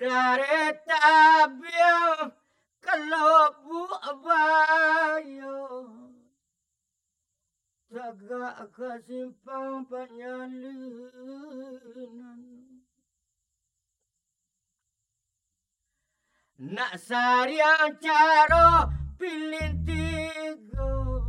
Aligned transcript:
dari 0.00 0.72
tabia 0.88 2.32
kalau 2.80 3.52
bu 3.60 3.84
bayo 4.24 5.60
Tagak 7.90 8.70
kasimpang 8.70 9.82
penyalinan. 9.90 11.10
Nak 16.70 16.94
sariang 17.02 17.98
caro 17.98 18.94
pilih 19.18 19.74
tigo 19.82 21.24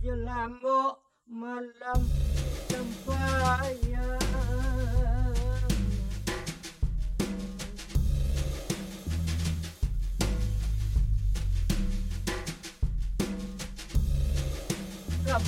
Jelamo 0.00 0.96
malam 1.28 2.00
sembahyang 2.70 4.16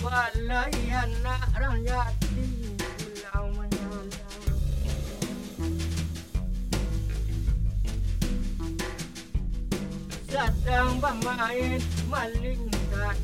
walay 0.04 0.74
anak 0.92 1.48
rakyat 1.56 2.12
Sadang 10.28 11.00
bermain 11.00 11.80
malingkan 12.12 13.16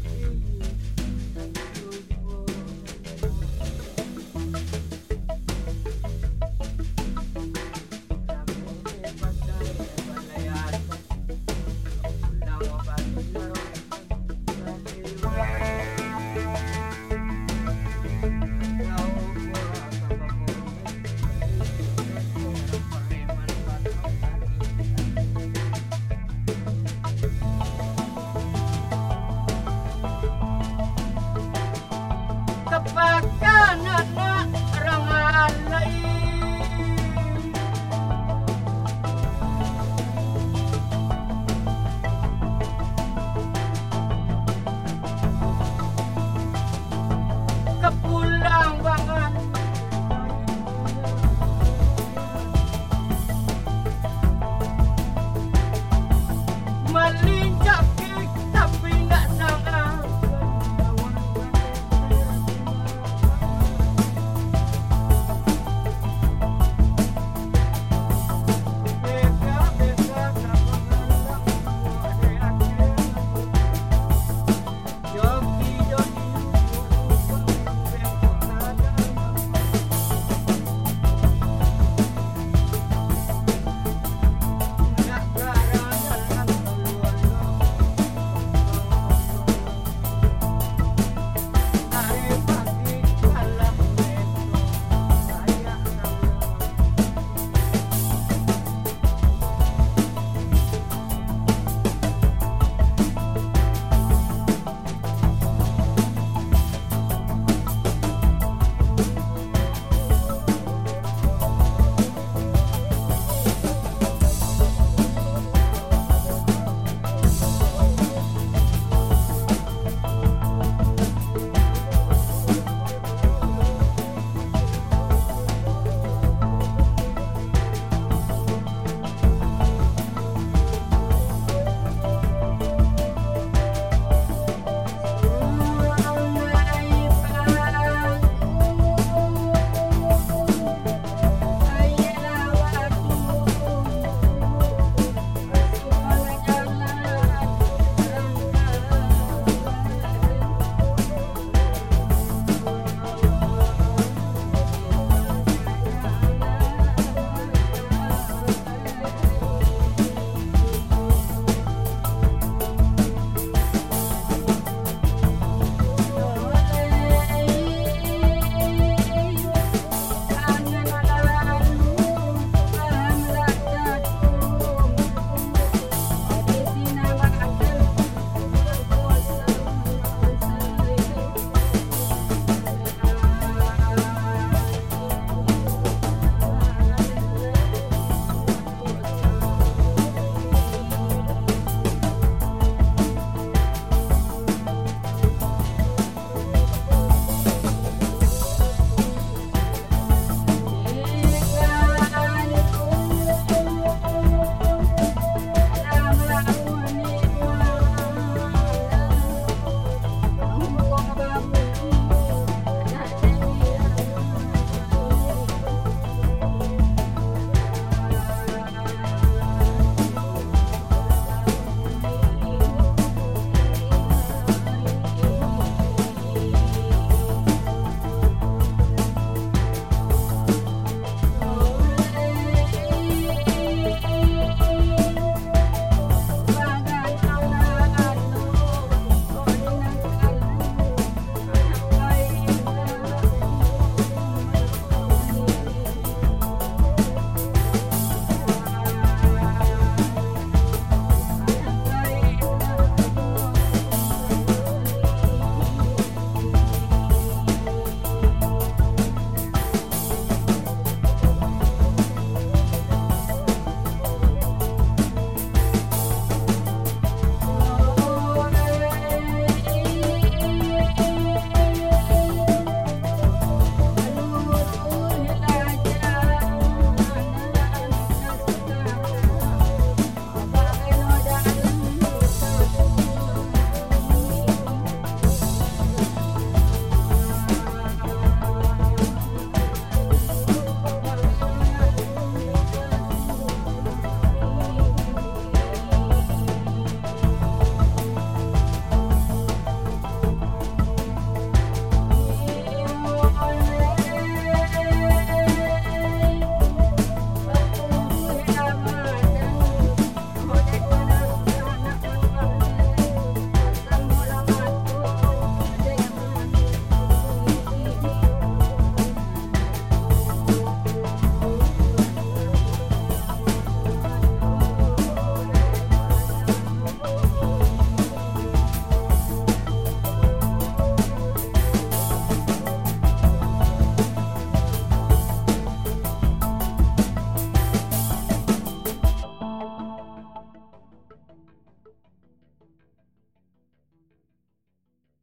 the 47.84 47.90
pool 48.02 48.33